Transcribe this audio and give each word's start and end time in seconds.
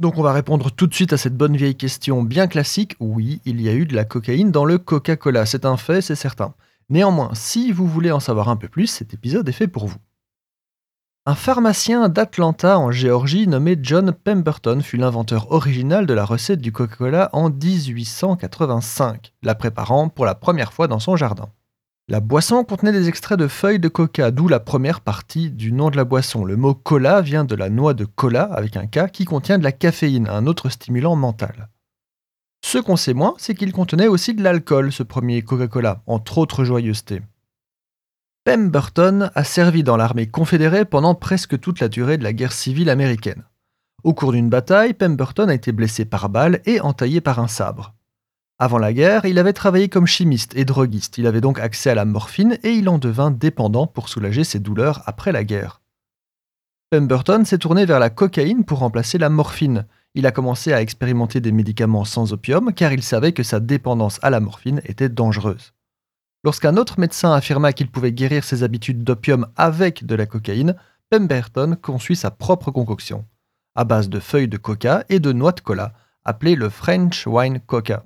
Donc 0.00 0.16
on 0.16 0.22
va 0.22 0.32
répondre 0.32 0.70
tout 0.70 0.86
de 0.86 0.94
suite 0.94 1.12
à 1.12 1.16
cette 1.16 1.36
bonne 1.36 1.56
vieille 1.56 1.74
question 1.74 2.22
bien 2.22 2.46
classique. 2.46 2.94
Oui, 3.00 3.40
il 3.44 3.60
y 3.60 3.68
a 3.68 3.74
eu 3.74 3.84
de 3.84 3.96
la 3.96 4.04
cocaïne 4.04 4.52
dans 4.52 4.64
le 4.64 4.78
Coca-Cola, 4.78 5.44
c'est 5.44 5.64
un 5.64 5.76
fait, 5.76 6.00
c'est 6.00 6.14
certain. 6.14 6.54
Néanmoins, 6.88 7.30
si 7.34 7.72
vous 7.72 7.86
voulez 7.86 8.12
en 8.12 8.20
savoir 8.20 8.48
un 8.48 8.56
peu 8.56 8.68
plus, 8.68 8.86
cet 8.86 9.12
épisode 9.12 9.48
est 9.48 9.52
fait 9.52 9.66
pour 9.66 9.86
vous. 9.86 9.98
Un 11.26 11.34
pharmacien 11.34 12.08
d'Atlanta 12.08 12.78
en 12.78 12.92
Géorgie 12.92 13.48
nommé 13.48 13.76
John 13.82 14.12
Pemberton 14.12 14.80
fut 14.80 14.96
l'inventeur 14.96 15.50
original 15.50 16.06
de 16.06 16.14
la 16.14 16.24
recette 16.24 16.60
du 16.60 16.72
Coca-Cola 16.72 17.28
en 17.32 17.50
1885, 17.50 19.34
la 19.42 19.54
préparant 19.54 20.08
pour 20.08 20.24
la 20.24 20.36
première 20.36 20.72
fois 20.72 20.86
dans 20.86 21.00
son 21.00 21.16
jardin. 21.16 21.50
La 22.10 22.20
boisson 22.20 22.64
contenait 22.64 22.92
des 22.92 23.06
extraits 23.06 23.38
de 23.38 23.48
feuilles 23.48 23.78
de 23.78 23.88
coca, 23.88 24.30
d'où 24.30 24.48
la 24.48 24.60
première 24.60 25.02
partie 25.02 25.50
du 25.50 25.72
nom 25.72 25.90
de 25.90 25.96
la 25.98 26.04
boisson. 26.04 26.42
Le 26.42 26.56
mot 26.56 26.74
cola 26.74 27.20
vient 27.20 27.44
de 27.44 27.54
la 27.54 27.68
noix 27.68 27.92
de 27.92 28.06
cola 28.06 28.44
avec 28.44 28.78
un 28.78 28.86
K 28.86 29.10
qui 29.10 29.26
contient 29.26 29.58
de 29.58 29.64
la 29.64 29.72
caféine, 29.72 30.26
un 30.26 30.46
autre 30.46 30.70
stimulant 30.70 31.16
mental. 31.16 31.68
Ce 32.64 32.78
qu'on 32.78 32.96
sait 32.96 33.12
moins, 33.12 33.34
c'est 33.36 33.54
qu'il 33.54 33.72
contenait 33.72 34.08
aussi 34.08 34.32
de 34.32 34.42
l'alcool, 34.42 34.90
ce 34.90 35.02
premier 35.02 35.42
Coca-Cola, 35.42 36.02
entre 36.06 36.38
autres 36.38 36.64
joyeusetés. 36.64 37.20
Pemberton 38.44 39.30
a 39.34 39.44
servi 39.44 39.82
dans 39.82 39.98
l'armée 39.98 40.28
confédérée 40.28 40.86
pendant 40.86 41.14
presque 41.14 41.60
toute 41.60 41.80
la 41.80 41.88
durée 41.88 42.16
de 42.16 42.24
la 42.24 42.32
guerre 42.32 42.54
civile 42.54 42.88
américaine. 42.88 43.44
Au 44.02 44.14
cours 44.14 44.32
d'une 44.32 44.48
bataille, 44.48 44.94
Pemberton 44.94 45.48
a 45.48 45.54
été 45.54 45.72
blessé 45.72 46.06
par 46.06 46.30
balle 46.30 46.62
et 46.64 46.80
entaillé 46.80 47.20
par 47.20 47.38
un 47.38 47.48
sabre. 47.48 47.94
Avant 48.60 48.78
la 48.78 48.92
guerre, 48.92 49.24
il 49.24 49.38
avait 49.38 49.52
travaillé 49.52 49.88
comme 49.88 50.06
chimiste 50.06 50.56
et 50.56 50.64
droguiste, 50.64 51.16
il 51.16 51.28
avait 51.28 51.40
donc 51.40 51.60
accès 51.60 51.90
à 51.90 51.94
la 51.94 52.04
morphine 52.04 52.58
et 52.64 52.72
il 52.72 52.88
en 52.88 52.98
devint 52.98 53.30
dépendant 53.30 53.86
pour 53.86 54.08
soulager 54.08 54.42
ses 54.42 54.58
douleurs 54.58 55.02
après 55.06 55.30
la 55.30 55.44
guerre. 55.44 55.80
Pemberton 56.90 57.44
s'est 57.44 57.58
tourné 57.58 57.86
vers 57.86 58.00
la 58.00 58.10
cocaïne 58.10 58.64
pour 58.64 58.80
remplacer 58.80 59.16
la 59.16 59.28
morphine. 59.28 59.86
Il 60.14 60.26
a 60.26 60.32
commencé 60.32 60.72
à 60.72 60.82
expérimenter 60.82 61.40
des 61.40 61.52
médicaments 61.52 62.04
sans 62.04 62.32
opium 62.32 62.72
car 62.72 62.92
il 62.92 63.04
savait 63.04 63.32
que 63.32 63.44
sa 63.44 63.60
dépendance 63.60 64.18
à 64.22 64.30
la 64.30 64.40
morphine 64.40 64.80
était 64.84 65.08
dangereuse. 65.08 65.72
Lorsqu'un 66.42 66.76
autre 66.76 66.98
médecin 66.98 67.32
affirma 67.32 67.72
qu'il 67.72 67.90
pouvait 67.90 68.12
guérir 68.12 68.42
ses 68.42 68.64
habitudes 68.64 69.04
d'opium 69.04 69.46
avec 69.54 70.04
de 70.04 70.14
la 70.16 70.26
cocaïne, 70.26 70.74
Pemberton 71.10 71.76
conçut 71.80 72.16
sa 72.16 72.32
propre 72.32 72.72
concoction, 72.72 73.24
à 73.76 73.84
base 73.84 74.08
de 74.08 74.18
feuilles 74.18 74.48
de 74.48 74.56
coca 74.56 75.04
et 75.08 75.20
de 75.20 75.32
noix 75.32 75.52
de 75.52 75.60
cola, 75.60 75.92
appelée 76.24 76.56
le 76.56 76.70
French 76.70 77.24
Wine 77.26 77.60
Coca. 77.60 78.04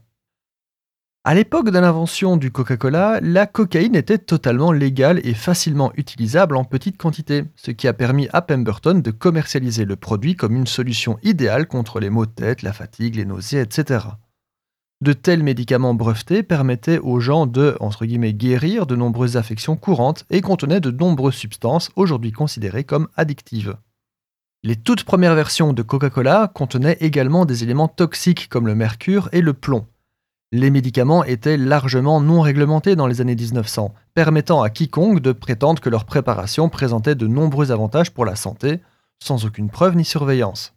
À 1.25 1.37
l'époque 1.37 1.71
de 1.71 1.79
l'invention 1.79 2.37
du 2.37 2.51
Coca-Cola, 2.51 3.21
la 3.23 3.47
cocaïne 3.47 3.95
était 3.95 4.19
totalement 4.19 4.73
légale 4.73 5.21
et 5.23 5.35
facilement 5.35 5.93
utilisable 5.95 6.57
en 6.57 6.65
petite 6.65 6.97
quantité, 6.97 7.45
ce 7.55 7.71
qui 7.71 7.87
a 7.87 7.93
permis 7.93 8.27
à 8.33 8.43
Pemberton 8.43 8.99
de 8.99 9.11
commercialiser 9.13 9.85
le 9.85 9.95
produit 9.95 10.35
comme 10.35 10.57
une 10.57 10.67
solution 10.67 11.21
idéale 11.23 11.69
contre 11.69 12.01
les 12.01 12.11
maux 12.11 12.27
de 12.27 12.33
tête, 12.33 12.63
la 12.63 12.73
fatigue, 12.73 13.15
les 13.15 13.25
nausées, 13.25 13.61
etc. 13.61 14.05
De 15.01 15.13
tels 15.13 15.45
médicaments 15.45 15.95
brevetés 15.95 16.43
permettaient 16.43 16.99
aux 16.99 17.21
gens 17.21 17.47
de 17.47 17.79
guérir 18.33 18.87
de 18.87 18.97
nombreuses 18.97 19.37
affections 19.37 19.77
courantes 19.77 20.25
et 20.29 20.41
contenaient 20.41 20.81
de 20.81 20.91
nombreuses 20.91 21.35
substances 21.35 21.93
aujourd'hui 21.95 22.33
considérées 22.33 22.83
comme 22.83 23.07
addictives. 23.15 23.77
Les 24.65 24.75
toutes 24.75 25.05
premières 25.05 25.37
versions 25.37 25.73
de 25.73 25.83
Coca-Cola 25.83 26.51
contenaient 26.53 26.99
également 26.99 27.45
des 27.45 27.63
éléments 27.63 27.87
toxiques 27.87 28.49
comme 28.49 28.67
le 28.67 28.75
mercure 28.75 29.29
et 29.31 29.41
le 29.41 29.53
plomb. 29.53 29.87
Les 30.55 30.71
médicaments 30.71 31.25
étaient 31.25 31.57
largement 31.57 32.21
non 32.21 32.43
réglementés 32.43 32.95
dans 32.95 33.07
les 33.07 33.23
années 33.23 33.35
1900, 33.35 33.95
permettant 34.13 34.61
à 34.61 34.69
quiconque 34.69 35.21
de 35.21 35.33
prétendre 35.33 35.81
que 35.81 35.89
leur 35.89 36.05
préparation 36.05 36.69
présentait 36.69 37.15
de 37.15 37.27
nombreux 37.27 37.73
avantages 37.73 38.11
pour 38.11 38.27
la 38.27 38.37
santé, 38.37 38.83
sans 39.19 39.47
aucune 39.47 39.71
preuve 39.71 39.97
ni 39.97 40.05
surveillance. 40.05 40.75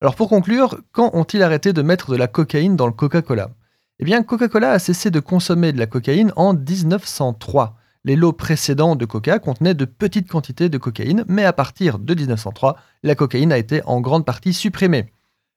Alors 0.00 0.14
pour 0.14 0.28
conclure, 0.28 0.78
quand 0.92 1.10
ont-ils 1.12 1.42
arrêté 1.42 1.72
de 1.72 1.82
mettre 1.82 2.12
de 2.12 2.16
la 2.16 2.28
cocaïne 2.28 2.76
dans 2.76 2.86
le 2.86 2.92
Coca-Cola? 2.92 3.50
Eh 3.98 4.04
bien, 4.04 4.22
Coca-Cola 4.22 4.70
a 4.70 4.78
cessé 4.78 5.10
de 5.10 5.18
consommer 5.18 5.72
de 5.72 5.78
la 5.80 5.86
cocaïne 5.86 6.32
en 6.36 6.54
1903. 6.54 7.76
Les 8.04 8.14
lots 8.14 8.32
précédents 8.32 8.94
de 8.94 9.06
Coca 9.06 9.40
contenaient 9.40 9.74
de 9.74 9.86
petites 9.86 10.30
quantités 10.30 10.68
de 10.68 10.78
cocaïne, 10.78 11.24
mais 11.26 11.44
à 11.44 11.52
partir 11.52 11.98
de 11.98 12.14
1903, 12.14 12.76
la 13.02 13.16
cocaïne 13.16 13.50
a 13.50 13.58
été 13.58 13.82
en 13.86 14.00
grande 14.00 14.24
partie 14.24 14.52
supprimée. 14.52 15.10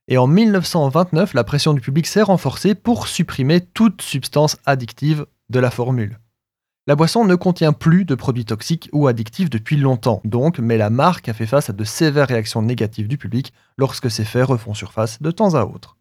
Et 0.10 0.18
en 0.18 0.28
1929, 0.28 1.34
la 1.34 1.44
pression 1.44 1.74
du 1.74 1.82
public 1.82 2.08
s'est 2.08 2.22
renforcée 2.22 2.76
pour 2.76 3.08
supprimer 3.08 3.60
toute 3.60 4.02
substance 4.02 4.56
addictive 4.66 5.26
de 5.50 5.60
la 5.60 5.70
formule. 5.70 6.20
La 6.88 6.96
boisson 6.96 7.26
ne 7.26 7.36
contient 7.36 7.74
plus 7.74 8.06
de 8.06 8.16
produits 8.16 8.46
toxiques 8.46 8.90
ou 8.94 9.08
addictifs 9.08 9.50
depuis 9.50 9.76
longtemps, 9.76 10.22
donc, 10.24 10.60
mais 10.60 10.78
la 10.78 10.90
marque 10.90 11.28
a 11.28 11.34
fait 11.34 11.46
face 11.46 11.70
à 11.70 11.74
de 11.74 11.84
sévères 11.84 12.30
réactions 12.30 12.62
négatives 12.62 13.10
du 13.10 13.18
public 13.18 13.52
lorsque 13.78 14.10
ces 14.10 14.24
faits 14.24 14.46
refont 14.46 14.74
surface 14.74 15.22
de 15.22 15.30
temps 15.30 15.56
à 15.56 15.66
autre. 15.66 15.98